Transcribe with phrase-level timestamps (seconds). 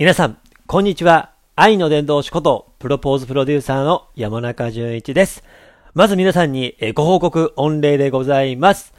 [0.00, 1.34] 皆さん、こんにちは。
[1.56, 5.44] 愛の伝道師こと、プロポーズプロデューサーの山中淳一です。
[5.92, 8.94] まず皆さんにご報告、御礼でございます。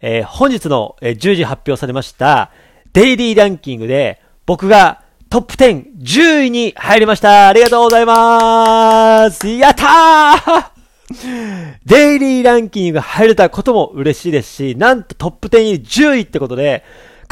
[0.00, 2.52] えー本日の10時発表されました、
[2.94, 7.48] デイリーランキングで、僕がトップ10、10位に入りました。
[7.48, 9.46] ありがとうございます。
[9.46, 16.82] やったーデイリーランキング入れたことも嬉しいですし、なんとトップ10に10位ってことで、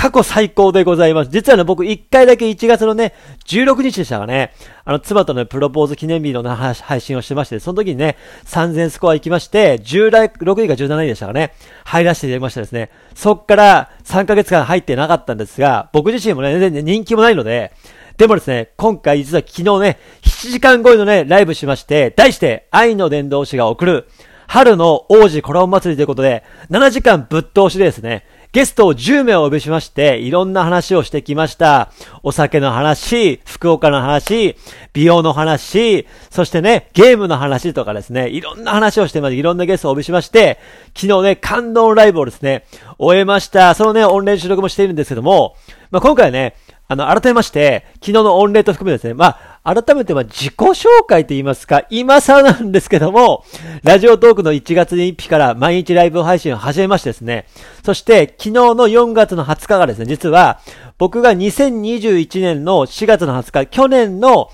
[0.04, 1.30] 過去最高でございます。
[1.30, 3.14] 実はね、僕1回だけ1月のね、
[3.46, 4.52] 16日でしたかね、
[4.84, 12.90] あの、妻とね、プロポーズ記念日の配信をしてまして、その時にね、3000スコア行きまして、16位か17位でしたかね、入らせていただきましたですね。
[13.14, 17.72] そっから3ヶ月間入ってなかったんですが、僕自身もね、全然人気もないので、
[18.18, 24.08] でもですね、今回実は昨日ね、7時間超えのね、ライブしまして、題して、愛の伝道師が送る、
[24.48, 31.90] 春の王子コラボ祭りということで、7時間ぶっ通しでですね、ゲストを10名をお呼びしまして、いろんな話をしてきました。
[32.22, 34.54] お酒の話、福岡の話、
[34.92, 40.60] 美容の話、そしてね、ゲームの話とかですね、いろんな話をしてまいろんなゲストをお呼びしまして、
[40.94, 42.64] 昨日ね、感動ライブをですね、
[42.96, 43.74] 終えました。
[43.74, 45.56] そのね、オンライン収録もしているんですけども、
[45.90, 46.54] まあ、今回ね、
[46.86, 53.44] あの、改めまして、昨日の御礼と含めですね、まあ、改めてま自己紹介と言いますか、今更なんですけども、
[53.82, 57.46] ラジオトークの1月1日から毎日ライブ配信を始めましてですね、
[57.82, 60.60] そして昨日の4月の20日がですね、実は、
[60.98, 64.50] 僕が2021年の4月の20日、去年の、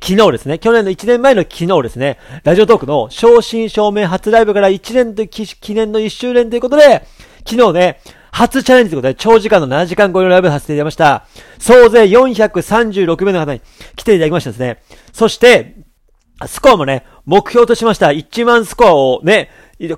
[0.00, 7.04] 昨日ですね、去年の1年前の昨日ですね、ラジオトークの正真正銘初ライブから1年と記念の1周年ということで、
[7.44, 8.00] 昨日ね、
[8.32, 11.26] 初チャレンジということで、長時間の7時間超えのライブをさせていただきました。
[11.58, 13.60] 総勢436名の方に
[13.94, 14.82] 来ていただきましたですね。
[15.12, 15.76] そして、
[16.46, 19.50] スコアもね、目標としました1万スコアをね、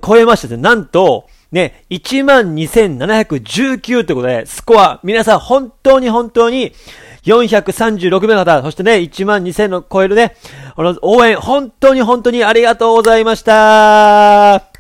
[0.02, 6.72] 超えましてですね、なんと、ね、12,719ということで、スコア、皆さん本当に本当に、
[7.24, 10.36] 436名の方、そしてね、1万2000の超えるね、
[10.76, 14.70] あの、応援、本当に本当にありがとうございました。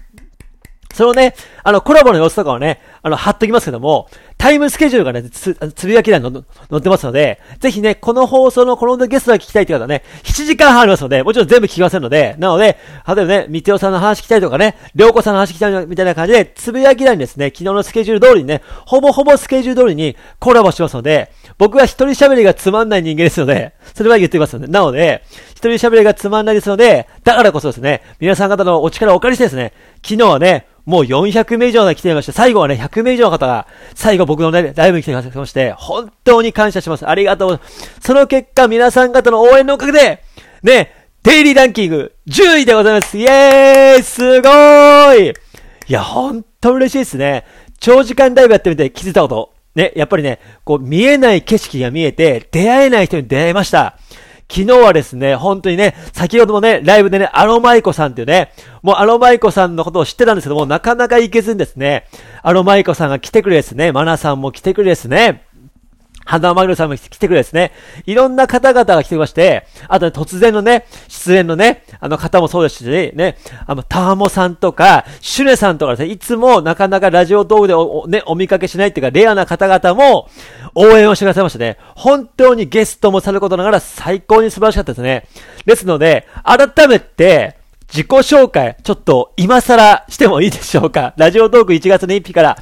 [0.92, 37.08] そのね、あの、コラボの様子とかをね、あの、貼っときますけども、タイムスケジュールがね、つ、つぶやき欄に載ってますので、ぜひね、この放送のこのゲストが聞きたいという方はね、7時間半ありますので、もちろん全部聞きませんので、なので、例えばね、みておさんの話聞きたいとかね、りょうこさんの話聞きたいみたいな感じで、つぶやき欄にですね、昨日のスケジュール通りにね、ほぼほぼスケジュール通りにコラボしますので、僕は一人喋りがつまんない人間ですので、それは言ってますので、なので、一人喋りがつまんないですので、だからこそですね、皆さん方のお力をお借りしてですね、昨日はね、もう400名以上が来ていまして、最後はね、100名以上の方が、最後僕のね、ライブに来てくださいまして、本当に感謝します。
[37.08, 37.60] ありがとう。
[38.00, 40.22] その結果、皆さん方の応援のおかげで、
[40.62, 40.92] ね、
[41.22, 43.16] デイリーランキング10位でございます。
[43.16, 45.34] イエーイすごーい
[45.86, 47.44] いや、本当嬉しいですね。
[47.80, 49.54] 長時間ライブやってみて気づいたこと。
[49.74, 53.98] ね、やっぱりね、こう見えない景色が見えて、出会えない人に出会いました。
[54.54, 62.06] 昨日はですね、本当にね、先ほどもね、ライブでね、アロマイコさんっていうね、もうアロマイコさんのことを知ってたんですけども、なかなか行けずにですね、
[62.44, 65.42] アロマイコさんが来てくれですね、マナさんも来てくれですね、
[66.24, 67.72] 花マグロさんも来てくれですね。
[68.06, 73.36] いろんな方々が来てまして、あとね、突然のね、出演のね、あの方もそうですし、ね、
[73.66, 80.28] あの、ターモさんとか、シュネさんとかですね、いつもなかなかラジオ動画でおおね、お見かけしないっていうか、レアな方々も
[80.74, 81.78] 応援をしてくださいましたね。
[81.94, 85.26] 本当にゲストもさることながら最高に素晴らしかったですね。
[85.66, 87.56] ですので、改めて、
[87.88, 91.14] 自己紹介、ちょっと今更してもいいでしょうか。
[91.16, 92.58] ラジオトーク1月の1日から、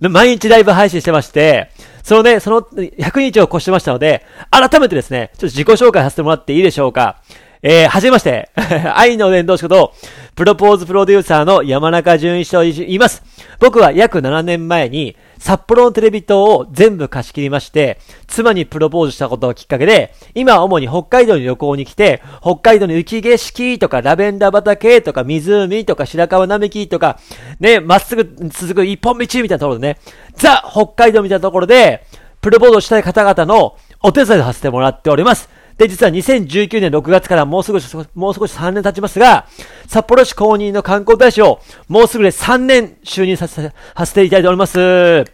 [0.00, 1.70] 毎日ライブ配信してまして、
[2.02, 7.22] そのね、その100日を越してましたので、改めてですね、ちょっと自己紹介させてもらっていいでしょうか。
[7.64, 8.50] えー、はじめまして、
[8.96, 9.94] 愛の伝道師こと、
[10.34, 13.22] プロポーズプロデューサーの山中淳一と言います。
[13.60, 27.20] 僕は約7年前に、札幌のテレビ塔を全部貸し切りまして、妻にプロポーズしたことをきっかけで、今は主に北海道に旅行に来て、北海道の雪景色とかラベンダー畑とか湖とか白川並木とか、
[27.60, 29.98] ね、まっすぐ続く一本道みたいなところでね、
[30.34, 32.04] ザ・北海道みたいなところで、
[32.40, 35.61] プロポーズしたい方々のお手伝いをさせてもらっております。
[35.78, 37.80] で、実は2019年6月からもうすぐ、
[38.14, 39.46] もう少し3年経ちますが、
[39.86, 45.24] 札幌市公認の観光大使をもうすぐで3年就任させ、させていただいております。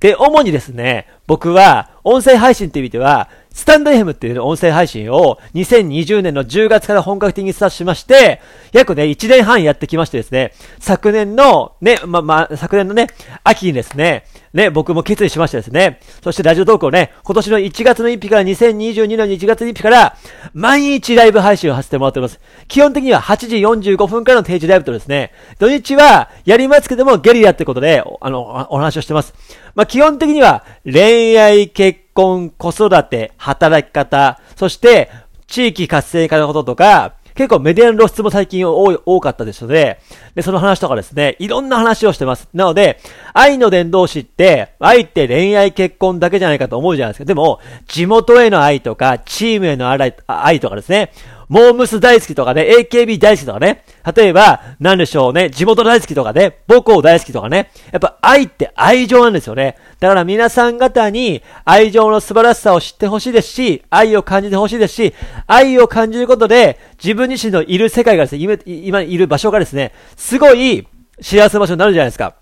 [0.00, 8.42] で、主にですね、僕は音声配信っていう意味では、スタンド FM っていう音声配信を2020年の10月から本格的にスタートしまして、
[8.72, 13.06] 約ね、1年半やってきましてですね、昨年のね、ま、ま、昨年のね、
[13.44, 20.16] 秋にですね、ね、僕も決意しましてですね、そしてラジオトークをね、今年の1月の1日から2022年の1月の1日から、
[20.52, 22.40] 毎日ライブ配信をさせてもらっております。
[22.66, 29.32] 基本的には8時45分からの定時ライブとですね、土日はやりますけどもゲリラってことで、あの、お話をしてます。
[29.74, 35.10] まあ、基本的には恋愛、結婚、子育て、働き方、そして
[35.46, 39.98] 地域活性化のこととか、結構メディアの露出も最近多、かったですので、
[40.36, 42.48] で、その話とかですね、いろんな話をしてます。
[42.54, 43.00] なので、
[43.32, 47.24] 愛の伝道師って、愛って恋愛結婚だけじゃないかと思うじゃないですか。
[47.24, 51.10] でも、地元への愛とか、チームへの愛とかですね、
[51.48, 59.76] モームス大好きとかね、AKB 大好きとかね、例えば、なんでしょうね、地元大好きとかね、母校大好きとかね、やっぱ愛って愛情なんですよね。
[60.00, 65.14] だから皆さん方に愛情の素晴らしさを知ってほしいですし、愛を感じてほしいですし、
[65.46, 70.86] 愛を感じることで、自分自身のいる世界がですね、今いる場所がですね、すごい
[71.20, 72.36] 幸せ場所になるじゃないですか。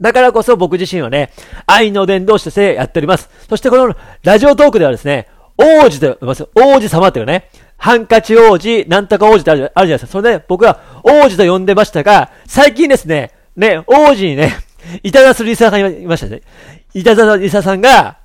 [0.00, 1.32] だからこそ僕自身はね、
[1.66, 3.30] 愛の伝道師としてやっております。
[3.48, 5.28] そしてこのラジオトークではですね、
[5.58, 6.46] 王子と呼びます。
[6.54, 10.12] 王子様っていうね、ハンカチ王子、なんとか王子ってあるじゃないですか。
[10.12, 14.56] それで僕は王子と呼んでましたが、最近ですね、ね、王子にね、
[15.02, 16.42] いただすリサさんがいましたね。
[16.94, 18.18] いただすリサさんが、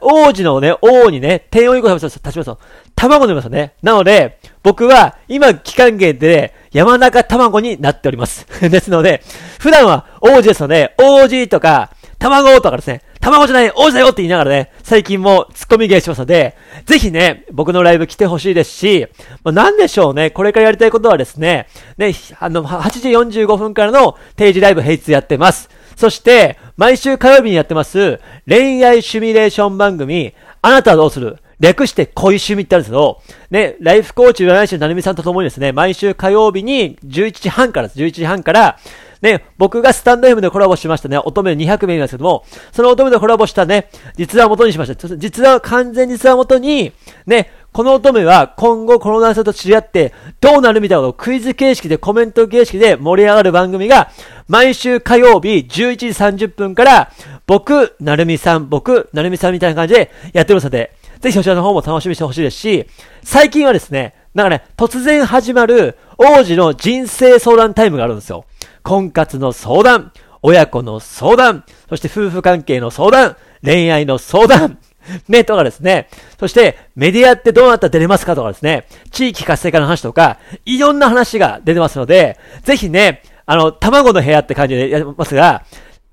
[0.00, 2.58] 王子のね、王にね、天王いこ立ちますと。
[2.96, 3.74] 卵飲みますね。
[3.82, 8.46] なので、僕は今期間限定で山中卵になっております。
[8.68, 9.22] ですので、
[9.60, 16.56] 普段は王子ですので、王子とか、卵とかですね、卵じゃない王子だよって言いながらね、最近もツッコミ芸しますので、
[16.86, 19.06] ぜひね、僕のライブ来てほしいですし、
[19.44, 21.66] まあ、なんでしょうね、これからやりたいことはですね、
[21.96, 23.10] ね、あの、8時
[23.42, 25.68] 45分からの定時ライブ平日やってます。
[25.96, 30.32] そして、毎週火曜日にやってます、恋愛シミュレーション番組、
[30.62, 31.38] あなたはどうする？
[31.60, 37.88] 略して恋趣味ってあるんですけど、ね、ライフコーチ占い師のなるみさんと共にですね、毎週火曜日に11時半から。
[37.88, 38.78] 11時半から、
[39.22, 45.16] ね、僕がスタンド M でコラボしましたね、乙女200名なんですけども、その乙女でコラボしたね、実話元にしました。
[45.16, 46.92] 実話、完全実話元に、
[47.26, 54.10] ね、この乙女は今後この男性と知り合ってどうなるみたいなことをクイズ形式でコメント形式で盛り上がる番組が
[54.48, 56.06] 毎週火曜日11時
[56.46, 57.12] 30分から
[57.46, 62.86] 僕、なるみさん、僕、なるみさんみたいな感じでやってますので、ぜひそちらの方も楽しみにしてほしいですし、
[63.22, 68.44] 最近はですね、なんかね、突然始まる王子の人生相談タイムがあるんですよ。
[68.88, 74.78] 婚活の相談、親子の相談、そして夫婦関係の相談、恋愛の相談、
[75.28, 76.08] ね、とかですね。
[76.40, 78.86] そして、メディアってどうなったら出れますかとかですね。
[79.10, 85.64] 地域活性化の話とか、いろんな話が出てますので、ぜひね、あの、卵の部屋って感じでやりますが、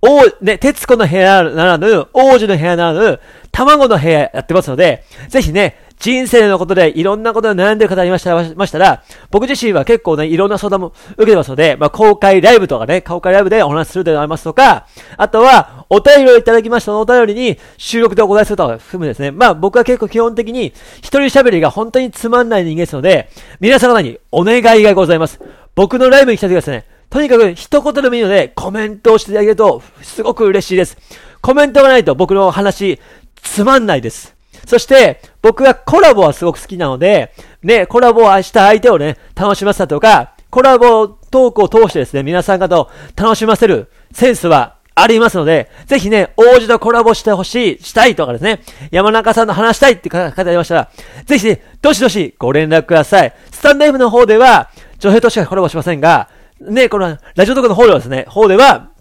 [0.01, 3.19] 王、ね、徹子の部屋ならぬ、王子の部屋ならぬ、
[3.51, 14.87] 卵の部屋やってますので、ぜひね、人生のことでいろんなことで悩んでる方いましたら、僕自身は結構ね、いろんな相談も受けてますので、まあ、公開ライブとかね、公開ライブでお話しするでありますとか、
[15.17, 19.31] あとは、お便りをいただきましたのお便りに収録でお答えするとか含むですね。
[19.31, 25.39] まあ、僕は結構基本的に、一人喋りが本当につまんない人間ですので、皆様にお願いがございます。
[25.75, 30.97] 僕のライブに来た時はですね、とにかく一言でもいいので、コメントをしていただけると、すごく嬉しいです。
[31.41, 32.99] コメントがないと僕の話、
[33.41, 34.34] つまんないです。
[34.65, 37.33] そして、僕はコラボはすごく好きなので、
[37.63, 50.89] ね、コラボをした相手をね、楽しませたとか、コラボトークを通してですね、皆さん方を楽しませるセンスはありますので、ぜひね、王子とコラボしてほしい、したいとかですね、山中さんと話したいって方がいましたら、
[51.25, 53.33] ぜひね、どしどしご連絡ください。
[53.51, 54.69] スタンド F の方では、
[54.99, 56.29] 女性としかコラボしませんが、
[56.61, 58.91] ね、この、ラジオトークの方ではですね、方では、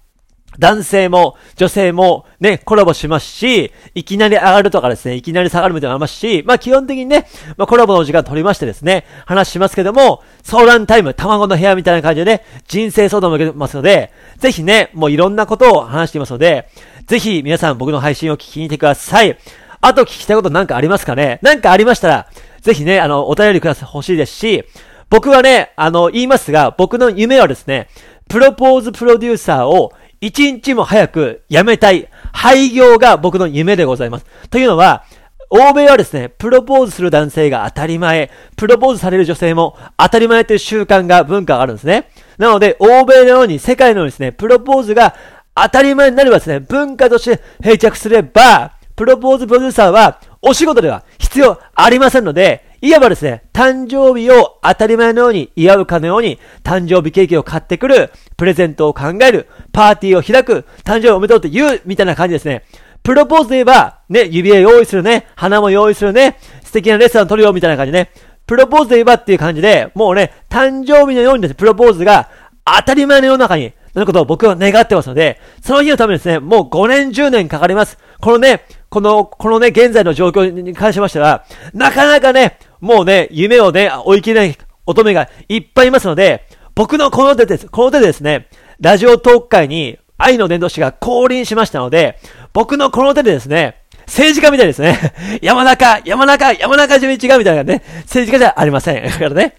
[0.58, 16.68] 男性も女性もね、コラボしますし、いきなり上がるとかですね、いきなり下がるみたいなのありますし、まあ基本的にね、まあコラボの時間取りましてですね、話しますけども、相談タイム、卵の部屋みたいな感じでね、人生相談も受けますので、ぜひね、もういろんなことを話していますので、
[17.06, 19.38] ぜひ皆さん僕の配信を聞きに来てください。
[19.80, 21.38] あと聞きたいことなんかありますかね？
[21.42, 22.26] なんかありましたら、
[22.62, 24.64] ぜひね、あの、お便りください、欲しいですし、
[25.10, 27.88] 僕はね、あの、言いますが、僕の夢はですね、
[28.26, 29.92] プロポーズプロデューサーを
[30.24, 32.08] 一日も早く辞めたい。
[32.32, 34.26] 廃業が僕の夢でございます。
[34.48, 35.04] というのは、
[35.50, 42.08] 欧米はですね、プロポーズする男性が当たり前、プロポーズされる女性も当たり前という習慣が、文化があるんですね。
[42.38, 45.14] なので、欧米のように、世界のようにですね、プロポーズが
[45.54, 62.64] 当たり前になればですね、文化として定着すれば、プロポーズプロデューサーは、お仕事では必要ありませんので、いわばですね、誕生日を当たり前のように祝うかのように、誕生日ケーキを買ってくる、プレゼントを考える、パーティーを開く、誕生日おめでとうって言う、みたいな感じですね。
[63.02, 68.10] プロポーズで言えば、ね、指輪用意するね、花も用意するね、素敵なレストラン取るよ、みたいな感じね。
[68.46, 72.28] プロポーズで言えばっていう感じで、もうね、誕生日のようにですね、プロポーズが
[72.64, 77.98] 当たり前の世の中になることを僕は願ってますので、その日のためにですね、もう5年10年かかります。
[78.20, 88.48] このね、この、このね、現在の状況に関しましては、なかなかね、もうね、夢をね、追い切れない乙女がいっぱいいますので、僕のこの手です、この手ですね、
[88.80, 92.18] ラジオトーク界に愛の伝道師が降臨しましたので、
[92.52, 94.98] 僕のこの手でですね、政治家みたいですね。
[95.42, 99.02] 山中、山中、山中純一がみたいなね、政治家じゃありません。
[99.04, 99.56] だからね。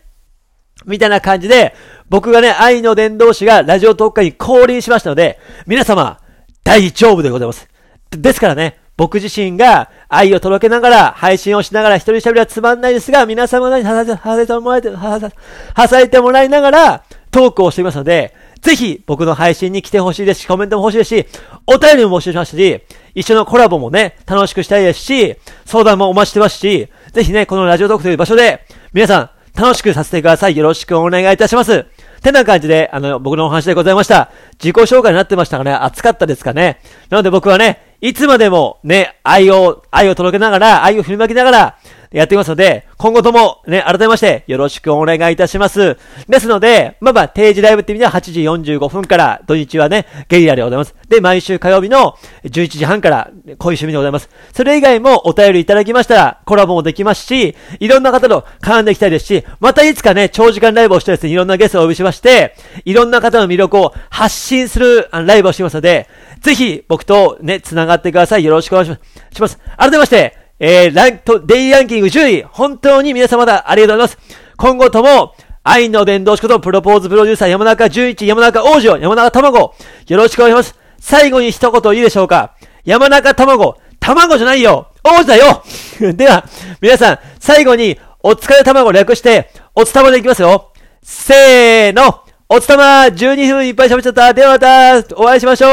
[0.86, 1.74] みたいな感じで、
[2.10, 6.19] 僕がね、愛の伝道師がラジオ特化に降臨しましたので、皆様、
[6.63, 7.67] 大丈夫でございます。
[8.12, 21.25] ですからね、僕自身が愛を届けながら、配信をしながら一人喋りはつまんないですが、皆様にはさせてもらえて、はされてもらいながら、トークをしていますので、ぜひ僕の配信に来てほしいですし、コメントも欲しいですし、
[21.67, 22.81] お便りも募集しますし、
[23.13, 25.35] 一緒のコラボもね、楽しくしたいですし、
[25.65, 30.57] 相談もお待ちしてますし、ぜひね、このラジオトークという場所で、皆さん、楽しくさせてください。
[30.57, 31.85] よろしくお願いいたします。
[32.25, 34.32] てな感じで、あの、僕のお話でございました。
[34.53, 36.79] 自己紹介になってましたがね暑かったですかね
[37.10, 41.77] なので僕はね、いつまでもね、愛を、愛を届けながら、愛を振りまきながら、
[42.15, 45.98] やっていますので、今後ともね、改めましてよろしくお願いいたします。
[46.29, 50.95] ですので、まあまあ、定時ライブって意味では8時45分から、土日はね、ゲリラでございます。
[51.10, 54.29] で、毎週火曜日の11時半から、こういう趣味でございます。
[54.53, 62.55] それ以外もお便りいただきましたら、コラボもできますし、いろんな方と絡んでいきたいですし、またいつかね、長時間ライブをしてですね、いろんなゲストをお呼びしまして、
[62.86, 66.07] いろんな方の魅力を発信するライブをしてますので、
[66.39, 68.45] ぜひ僕とね、繋がってください。
[68.45, 68.88] よろしくお願い
[69.34, 69.60] します。
[69.77, 74.35] 改めまして、えー、ラント、デイランキング10位、本当に皆様だ、ありがとうございます。
[74.57, 79.74] 今後とも、愛の伝道師ことプロポーズプロデューサー山中11、山中王子、山中卵、
[80.07, 80.79] よろしくお願いします。
[81.00, 85.63] 最後に一言いいでしょうか山中卵、卵じゃないよ王子だよ
[86.13, 86.45] では、
[86.79, 90.71] 皆さん、最後に、お疲れ卵略して、おつたまでいきますよ。
[91.03, 94.33] せーのおつたま、12分いっぱい喋っちゃった。
[94.33, 95.71] ではまた、お会いしましょう。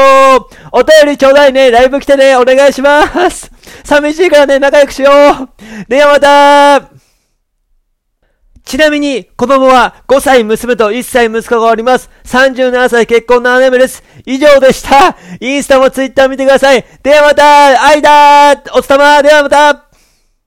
[0.71, 1.69] お便りちょうだいね。
[1.69, 2.35] ライブ来てね。
[2.35, 3.52] お願いします。
[3.83, 5.89] 寂しいからね、仲良くしよう。
[5.89, 6.89] ではまた。
[8.63, 12.09] ちなみに、子供は5歳娘と1歳息子がおります。
[12.23, 14.03] 37歳結婚7年目です。
[14.25, 15.17] 以上でした。
[15.41, 16.85] インスタもツイッター見てください。
[17.03, 19.92] ではまた、愛だおつたまではまた